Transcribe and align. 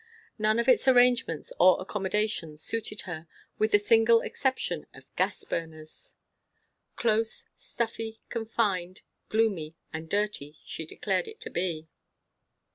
None 0.39 0.57
of 0.57 0.67
its 0.67 0.87
arrangements 0.87 1.53
or 1.59 1.79
accommodations 1.79 2.63
suited 2.63 3.01
her; 3.01 3.27
with 3.59 3.71
the 3.71 3.77
single 3.77 4.21
exception 4.21 4.87
of 4.95 5.05
gas 5.15 5.43
burners. 5.43 6.15
Close, 6.95 7.45
stuffy, 7.55 8.19
confined, 8.27 9.03
gloomy, 9.29 9.75
and 9.93 10.09
dirty, 10.09 10.57
she 10.65 10.87
declared 10.87 11.27
it 11.27 11.39
to 11.41 11.51
be. 11.51 11.87